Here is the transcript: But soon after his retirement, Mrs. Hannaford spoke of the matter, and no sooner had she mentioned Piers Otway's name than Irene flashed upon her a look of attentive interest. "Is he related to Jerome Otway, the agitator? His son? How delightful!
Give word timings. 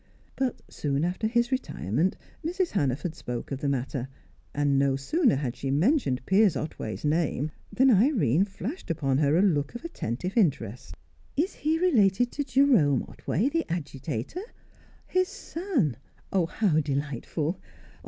But 0.35 0.63
soon 0.67 1.03
after 1.05 1.27
his 1.27 1.51
retirement, 1.51 2.17
Mrs. 2.43 2.71
Hannaford 2.71 3.13
spoke 3.13 3.51
of 3.51 3.59
the 3.61 3.69
matter, 3.69 4.07
and 4.51 4.79
no 4.79 4.95
sooner 4.95 5.35
had 5.35 5.55
she 5.55 5.69
mentioned 5.69 6.25
Piers 6.25 6.55
Otway's 6.55 7.05
name 7.05 7.51
than 7.71 7.91
Irene 7.91 8.45
flashed 8.45 8.89
upon 8.89 9.19
her 9.19 9.37
a 9.37 9.43
look 9.43 9.75
of 9.75 9.85
attentive 9.85 10.35
interest. 10.35 10.95
"Is 11.37 11.53
he 11.53 11.77
related 11.77 12.31
to 12.31 12.43
Jerome 12.43 13.03
Otway, 13.03 13.47
the 13.49 13.63
agitator? 13.69 14.41
His 15.05 15.27
son? 15.27 15.97
How 16.33 16.79
delightful! 16.79 17.59